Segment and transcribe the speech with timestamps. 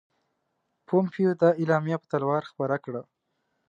[0.87, 3.01] پومپیو دا اعلامیه په تلوار خپره کړه.